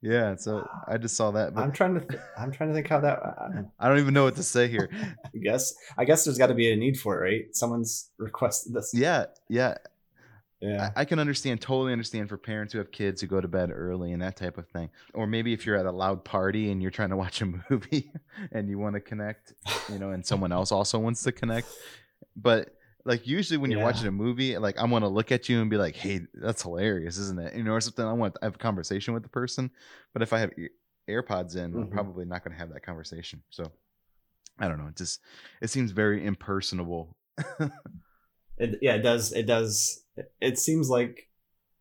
yeah. 0.00 0.36
So 0.36 0.68
I 0.86 0.96
just 0.96 1.16
saw 1.16 1.30
that, 1.32 1.54
but 1.54 1.62
I'm 1.62 1.72
trying 1.72 1.94
to 1.94 2.00
th- 2.00 2.20
I'm 2.38 2.52
trying 2.52 2.68
to 2.70 2.74
think 2.74 2.88
how 2.88 3.00
that 3.00 3.18
I, 3.18 3.64
I 3.80 3.88
don't 3.88 3.98
even 3.98 4.14
know 4.14 4.24
what 4.24 4.36
to 4.36 4.42
say 4.42 4.68
here. 4.68 4.88
I 4.92 5.38
guess 5.38 5.74
I 5.96 6.04
guess 6.04 6.24
there's 6.24 6.38
got 6.38 6.48
to 6.48 6.54
be 6.54 6.72
a 6.72 6.76
need 6.76 6.98
for 6.98 7.16
it, 7.16 7.30
right? 7.30 7.56
Someone's 7.56 8.10
requested 8.18 8.74
this. 8.74 8.92
Yeah, 8.94 9.26
yeah. 9.48 9.74
Yeah. 10.60 10.90
I, 10.96 11.02
I 11.02 11.04
can 11.04 11.18
understand, 11.18 11.60
totally 11.60 11.92
understand 11.92 12.28
for 12.28 12.36
parents 12.36 12.72
who 12.72 12.78
have 12.80 12.90
kids 12.90 13.20
who 13.20 13.26
go 13.26 13.40
to 13.40 13.48
bed 13.48 13.70
early 13.72 14.12
and 14.12 14.20
that 14.22 14.36
type 14.36 14.58
of 14.58 14.66
thing. 14.68 14.90
Or 15.14 15.26
maybe 15.26 15.52
if 15.52 15.64
you're 15.64 15.76
at 15.76 15.86
a 15.86 15.92
loud 15.92 16.24
party 16.24 16.70
and 16.72 16.82
you're 16.82 16.90
trying 16.90 17.10
to 17.10 17.16
watch 17.16 17.40
a 17.40 17.46
movie 17.70 18.10
and 18.52 18.68
you 18.68 18.78
want 18.78 18.94
to 18.94 19.00
connect, 19.00 19.54
you 19.88 19.98
know, 19.98 20.10
and 20.10 20.24
someone 20.26 20.52
else 20.52 20.72
also 20.72 20.98
wants 20.98 21.22
to 21.22 21.32
connect. 21.32 21.68
But 22.36 22.70
like 23.04 23.26
usually 23.26 23.56
when 23.56 23.70
you're 23.70 23.80
Yeah. 23.80 23.86
watching 23.86 24.06
a 24.08 24.12
movie, 24.12 24.58
like 24.58 24.78
I 24.78 24.84
want 24.84 25.04
to 25.04 25.08
look 25.08 25.30
at 25.32 25.48
you 25.48 25.60
and 25.60 25.70
be 25.70 25.76
like, 25.76 25.96
"Hey, 25.96 26.22
that's 26.34 26.62
hilarious, 26.62 27.16
isn't 27.18 27.38
it?" 27.40 27.54
You 27.54 27.62
know, 27.62 27.72
or 27.72 27.80
something. 27.80 28.04
I 28.04 28.12
want 28.12 28.34
to 28.34 28.40
have 28.42 28.56
a 28.56 28.58
conversation 28.58 29.14
with 29.14 29.22
the 29.22 29.28
person. 29.28 29.70
But 30.12 30.22
if 30.22 30.32
I 30.32 30.40
have 30.40 30.50
AirPods 31.08 31.56
in, 31.56 31.74
I'm 31.74 31.86
Mhm. 31.86 31.90
probably 31.90 32.26
not 32.26 32.44
going 32.44 32.52
to 32.52 32.58
have 32.58 32.72
that 32.74 32.82
conversation. 32.82 33.42
So 33.50 33.72
I 34.58 34.68
don't 34.68 34.78
know. 34.78 34.88
It 34.88 34.96
just 34.96 35.20
it 35.62 35.68
seems 35.70 35.92
very 35.92 36.26
impersonable. 36.26 37.16
It, 38.60 38.80
yeah, 38.82 38.94
it 38.96 39.02
does. 39.02 39.32
It 39.32 39.46
does. 39.46 40.02
It, 40.40 40.58
seems 40.58 40.88
like 40.88 41.28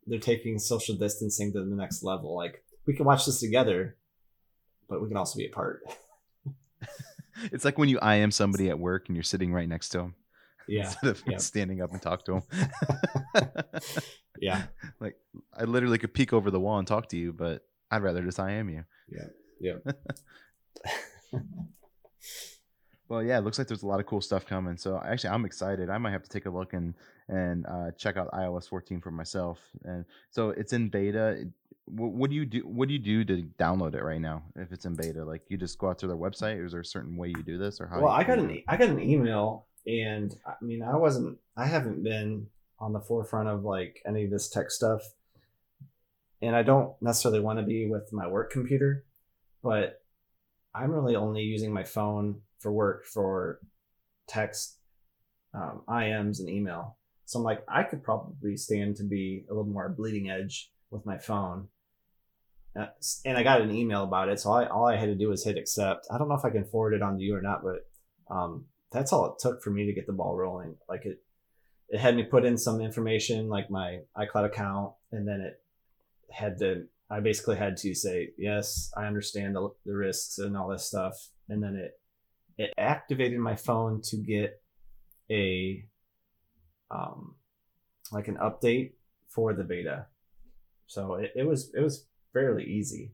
they're 0.05 0.19
taking 0.19 0.59
social 0.59 0.95
distancing 0.95 1.53
to 1.53 1.59
the 1.59 1.75
next 1.75 2.03
level. 2.03 2.35
Like 2.35 2.63
we 2.85 2.93
can 2.93 3.05
watch 3.05 3.25
this 3.25 3.39
together, 3.39 3.95
but 4.89 5.01
we 5.01 5.07
can 5.07 5.17
also 5.17 5.37
be 5.37 5.47
apart. 5.47 5.81
It's 7.51 7.63
like 7.63 7.77
when 7.77 7.87
you 7.87 7.99
I 7.99 8.15
am 8.15 8.31
somebody 8.31 8.67
at 8.67 8.79
work 8.79 9.09
and 9.09 9.15
you're 9.15 9.21
sitting 9.21 9.53
right 9.53 9.69
next 9.69 9.89
to 9.89 9.99
them. 9.99 10.15
Yeah, 10.67 10.85
Instead 10.85 11.09
of 11.11 11.23
yeah. 11.27 11.37
standing 11.37 11.81
up 11.81 11.91
and 11.91 12.01
talk 12.01 12.25
to 12.25 12.41
them. 12.41 13.43
yeah, 14.41 14.63
like 14.99 15.15
I 15.53 15.63
literally 15.63 15.97
could 15.99 16.13
peek 16.15 16.33
over 16.33 16.49
the 16.51 16.59
wall 16.59 16.79
and 16.79 16.87
talk 16.87 17.07
to 17.09 17.17
you, 17.17 17.31
but 17.31 17.65
I'd 17.89 18.01
rather 18.01 18.21
just 18.23 18.39
I 18.39 18.53
am 18.53 18.69
you. 18.69 18.83
Yeah. 19.07 19.27
Yeah. 19.61 21.39
Well, 23.09 23.23
yeah, 23.23 23.37
it 23.37 23.41
looks 23.41 23.57
like 23.57 23.67
there's 23.67 23.83
a 23.83 23.87
lot 23.87 23.99
of 23.99 24.05
cool 24.05 24.21
stuff 24.21 24.45
coming. 24.45 24.77
So 24.77 25.01
actually, 25.03 25.29
I'm 25.29 25.45
excited. 25.45 25.89
I 25.89 25.97
might 25.97 26.11
have 26.11 26.23
to 26.23 26.29
take 26.29 26.45
a 26.45 26.49
look 26.49 26.73
and 26.73 26.93
and 27.29 27.65
uh, 27.65 27.91
check 27.97 28.17
out 28.17 28.31
iOS 28.31 28.69
14 28.69 29.01
for 29.01 29.11
myself. 29.11 29.59
And 29.83 30.05
so 30.29 30.49
it's 30.49 30.73
in 30.73 30.89
beta. 30.89 31.47
What, 31.85 32.11
what 32.11 32.29
do 32.29 32.35
you 32.35 32.45
do? 32.45 32.59
What 32.59 32.87
do 32.87 32.93
you 32.93 32.99
do 32.99 33.23
to 33.25 33.47
download 33.59 33.95
it 33.95 34.03
right 34.03 34.21
now? 34.21 34.43
If 34.55 34.71
it's 34.71 34.85
in 34.85 34.95
beta, 34.95 35.23
like 35.23 35.41
you 35.49 35.57
just 35.57 35.77
go 35.77 35.89
out 35.89 35.99
to 35.99 36.07
their 36.07 36.17
website, 36.17 36.57
or 36.57 36.65
is 36.65 36.71
there 36.71 36.81
a 36.81 36.85
certain 36.85 37.17
way 37.17 37.29
you 37.29 37.43
do 37.43 37.57
this, 37.57 37.81
or 37.81 37.87
how? 37.87 38.01
Well, 38.01 38.11
I 38.11 38.23
got 38.23 38.39
an 38.39 38.49
it? 38.51 38.63
I 38.67 38.77
got 38.77 38.89
an 38.89 38.99
email, 38.99 39.67
and 39.85 40.35
I 40.45 40.53
mean, 40.61 40.81
I 40.83 40.95
wasn't. 40.95 41.37
I 41.55 41.65
haven't 41.65 42.03
been 42.03 42.47
on 42.79 42.93
the 42.93 42.99
forefront 42.99 43.49
of 43.49 43.63
like 43.63 44.01
any 44.05 44.25
of 44.25 44.31
this 44.31 44.49
tech 44.49 44.71
stuff, 44.71 45.01
and 46.41 46.55
I 46.55 46.63
don't 46.63 46.93
necessarily 47.01 47.39
want 47.39 47.59
to 47.59 47.65
be 47.65 47.87
with 47.87 48.11
my 48.11 48.27
work 48.27 48.51
computer, 48.51 49.05
but 49.63 50.01
I'm 50.73 50.91
really 50.91 51.15
only 51.15 51.41
using 51.41 51.73
my 51.73 51.83
phone 51.83 52.41
for 52.59 52.71
work 52.71 53.05
for 53.05 53.59
text, 54.27 54.77
um, 55.53 55.81
IMs, 55.87 56.39
and 56.39 56.49
email. 56.49 56.97
So 57.27 57.39
I'm 57.39 57.43
like, 57.43 57.61
I 57.67 57.83
could 57.83 58.03
probably 58.03 58.55
stand 58.55 58.95
to 58.95 59.03
be 59.03 59.43
a 59.49 59.53
little 59.53 59.69
more 59.69 59.89
bleeding 59.89 60.29
edge 60.29 60.71
with 60.89 61.05
my 61.05 61.17
phone. 61.17 61.67
Uh, 62.73 62.85
and 63.25 63.37
I 63.37 63.43
got 63.43 63.59
an 63.59 63.69
email 63.69 64.05
about 64.05 64.29
it, 64.29 64.39
so 64.39 64.51
I, 64.53 64.67
all 64.67 64.87
I 64.87 64.95
had 64.95 65.07
to 65.07 65.15
do 65.15 65.27
was 65.27 65.43
hit 65.43 65.57
accept. 65.57 66.07
I 66.09 66.17
don't 66.17 66.29
know 66.29 66.35
if 66.35 66.45
I 66.45 66.51
can 66.51 66.63
forward 66.63 66.93
it 66.93 67.01
on 67.01 67.17
to 67.17 67.23
you 67.23 67.35
or 67.35 67.41
not, 67.41 67.63
but 67.63 67.85
um, 68.33 68.65
that's 68.93 69.11
all 69.11 69.25
it 69.25 69.39
took 69.39 69.61
for 69.61 69.71
me 69.71 69.85
to 69.87 69.93
get 69.93 70.07
the 70.07 70.13
ball 70.13 70.37
rolling. 70.37 70.75
Like 70.87 71.05
it, 71.05 71.21
it 71.89 71.99
had 71.99 72.15
me 72.15 72.23
put 72.23 72.45
in 72.45 72.57
some 72.57 72.79
information 72.79 73.49
like 73.49 73.69
my 73.69 73.99
iCloud 74.17 74.45
account, 74.45 74.93
and 75.11 75.27
then 75.27 75.41
it 75.41 75.61
had 76.31 76.59
to. 76.59 76.85
I 77.09 77.19
basically 77.19 77.57
had 77.57 77.75
to 77.77 77.93
say 77.93 78.29
yes, 78.37 78.89
I 78.95 79.05
understand 79.05 79.55
the, 79.55 79.69
the 79.85 79.95
risks 79.95 80.37
and 80.37 80.55
all 80.55 80.69
this 80.69 80.85
stuff, 80.85 81.15
and 81.49 81.61
then 81.61 81.75
it 81.75 81.99
it 82.57 82.73
activated 82.77 83.39
my 83.39 83.57
phone 83.57 84.01
to 84.03 84.17
get 84.17 84.61
a 85.29 85.83
um 86.91 87.35
like 88.11 88.27
an 88.27 88.37
update 88.37 88.93
for 89.27 89.53
the 89.53 89.63
beta. 89.63 90.05
So 90.87 91.15
it, 91.15 91.31
it 91.35 91.43
was 91.43 91.71
it 91.75 91.81
was 91.81 92.05
fairly 92.33 92.63
easy. 92.63 93.13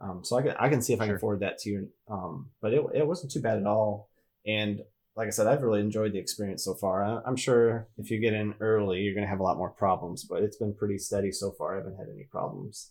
Um, 0.00 0.22
so 0.22 0.36
I 0.36 0.42
can 0.42 0.54
I 0.58 0.68
can 0.68 0.82
see 0.82 0.92
if 0.92 1.00
I 1.00 1.06
can 1.06 1.18
forward 1.18 1.40
that 1.40 1.58
to 1.60 1.70
you. 1.70 1.88
Um, 2.10 2.50
but 2.60 2.72
it 2.72 2.84
it 2.94 3.06
wasn't 3.06 3.32
too 3.32 3.40
bad 3.40 3.58
at 3.58 3.66
all. 3.66 4.10
And 4.46 4.82
like 5.16 5.28
I 5.28 5.30
said, 5.30 5.46
I've 5.46 5.62
really 5.62 5.80
enjoyed 5.80 6.12
the 6.12 6.18
experience 6.18 6.64
so 6.64 6.74
far. 6.74 7.04
I, 7.04 7.20
I'm 7.26 7.36
sure 7.36 7.88
if 7.98 8.10
you 8.10 8.18
get 8.18 8.34
in 8.34 8.54
early, 8.60 9.00
you're 9.00 9.14
going 9.14 9.24
to 9.24 9.30
have 9.30 9.40
a 9.40 9.44
lot 9.44 9.56
more 9.56 9.70
problems, 9.70 10.24
but 10.24 10.42
it's 10.42 10.56
been 10.56 10.74
pretty 10.74 10.98
steady 10.98 11.30
so 11.30 11.52
far. 11.52 11.74
I 11.74 11.78
haven't 11.78 11.96
had 11.96 12.08
any 12.12 12.24
problems. 12.24 12.90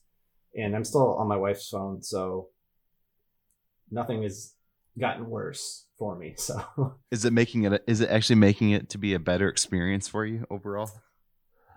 And 0.56 0.76
I'm 0.76 0.86
still 0.86 1.16
on 1.16 1.28
my 1.28 1.36
wife's 1.36 1.68
phone, 1.68 2.02
so 2.02 2.50
nothing 3.92 4.24
has 4.24 4.54
gotten 4.98 5.28
worse 5.28 5.88
for 5.98 6.16
me. 6.18 6.36
So 6.38 6.96
is 7.12 7.26
it 7.26 7.34
making 7.34 7.64
it 7.64 7.84
is 7.88 8.02
it 8.02 8.10
actually 8.10 8.38
making 8.38 8.72
it 8.72 8.90
to 8.90 8.98
be 8.98 9.14
a 9.14 9.20
better 9.20 9.48
experience 9.50 10.08
for 10.08 10.26
you 10.26 10.46
overall? 10.50 10.90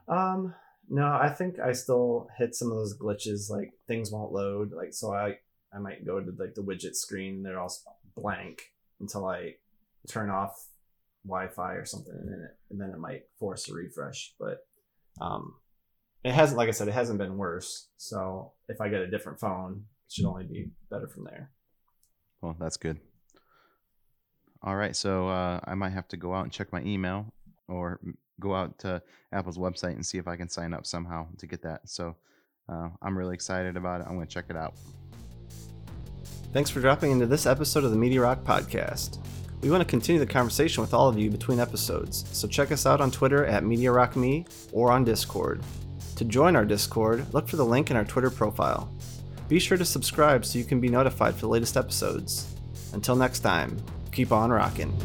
Um 0.08 0.54
no, 0.88 1.06
I 1.06 1.30
think 1.30 1.58
I 1.58 1.72
still 1.72 2.28
hit 2.38 2.54
some 2.54 2.70
of 2.70 2.76
those 2.76 2.96
glitches 2.96 3.50
like 3.50 3.72
things 3.88 4.10
won't 4.10 4.32
load. 4.32 4.72
Like 4.72 4.92
so 4.92 5.12
I 5.12 5.38
I 5.72 5.78
might 5.78 6.06
go 6.06 6.20
to 6.20 6.32
like 6.38 6.54
the 6.54 6.62
widget 6.62 6.94
screen, 6.94 7.42
they're 7.42 7.60
all 7.60 7.72
blank 8.16 8.62
until 9.00 9.26
I 9.26 9.56
turn 10.08 10.30
off 10.30 10.68
Wi-Fi 11.26 11.74
or 11.74 11.84
something, 11.84 12.14
and 12.14 12.28
then 12.28 12.40
it, 12.40 12.56
and 12.70 12.80
then 12.80 12.90
it 12.90 12.98
might 12.98 13.22
force 13.38 13.68
a 13.68 13.74
refresh. 13.74 14.32
But 14.38 14.58
um, 15.20 15.54
it 16.24 16.32
hasn't, 16.32 16.56
like 16.56 16.68
I 16.68 16.72
said, 16.72 16.88
it 16.88 16.94
hasn't 16.94 17.18
been 17.18 17.36
worse. 17.36 17.88
So 17.96 18.52
if 18.68 18.80
I 18.80 18.88
get 18.88 19.00
a 19.00 19.10
different 19.10 19.40
phone, 19.40 19.84
it 20.06 20.12
should 20.12 20.24
only 20.24 20.44
be 20.44 20.70
better 20.90 21.08
from 21.08 21.24
there. 21.24 21.50
Well, 22.40 22.56
that's 22.58 22.76
good. 22.76 23.00
All 24.66 24.74
right, 24.74 24.96
so 24.96 25.28
uh, 25.28 25.60
I 25.64 25.76
might 25.76 25.92
have 25.92 26.08
to 26.08 26.16
go 26.16 26.34
out 26.34 26.42
and 26.42 26.50
check 26.52 26.72
my 26.72 26.82
email 26.82 27.32
or 27.68 28.00
go 28.40 28.52
out 28.52 28.80
to 28.80 29.00
Apple's 29.32 29.58
website 29.58 29.92
and 29.92 30.04
see 30.04 30.18
if 30.18 30.26
I 30.26 30.34
can 30.34 30.48
sign 30.48 30.74
up 30.74 30.84
somehow 30.84 31.28
to 31.38 31.46
get 31.46 31.62
that. 31.62 31.88
So 31.88 32.16
uh, 32.68 32.88
I'm 33.00 33.16
really 33.16 33.34
excited 33.34 33.76
about 33.76 34.00
it. 34.00 34.08
I'm 34.08 34.16
going 34.16 34.26
to 34.26 34.34
check 34.34 34.46
it 34.50 34.56
out. 34.56 34.74
Thanks 36.52 36.68
for 36.68 36.80
dropping 36.80 37.12
into 37.12 37.26
this 37.26 37.46
episode 37.46 37.84
of 37.84 37.92
the 37.92 37.96
Media 37.96 38.20
Rock 38.20 38.42
Podcast. 38.42 39.20
We 39.60 39.70
want 39.70 39.82
to 39.82 39.88
continue 39.88 40.18
the 40.18 40.26
conversation 40.26 40.80
with 40.80 40.92
all 40.92 41.08
of 41.08 41.16
you 41.16 41.30
between 41.30 41.60
episodes, 41.60 42.24
so 42.32 42.48
check 42.48 42.72
us 42.72 42.86
out 42.86 43.00
on 43.00 43.12
Twitter 43.12 43.46
at 43.46 43.62
MediaRockMe 43.62 44.48
or 44.72 44.90
on 44.90 45.04
Discord. 45.04 45.62
To 46.16 46.24
join 46.24 46.56
our 46.56 46.64
Discord, 46.64 47.32
look 47.32 47.48
for 47.48 47.56
the 47.56 47.64
link 47.64 47.90
in 47.90 47.96
our 47.96 48.04
Twitter 48.04 48.30
profile. 48.30 48.92
Be 49.48 49.60
sure 49.60 49.78
to 49.78 49.84
subscribe 49.84 50.44
so 50.44 50.58
you 50.58 50.64
can 50.64 50.80
be 50.80 50.88
notified 50.88 51.34
for 51.34 51.42
the 51.42 51.48
latest 51.48 51.76
episodes. 51.76 52.52
Until 52.92 53.16
next 53.16 53.40
time, 53.40 53.76
keep 54.16 54.32
on 54.32 54.50
rocking. 54.50 54.96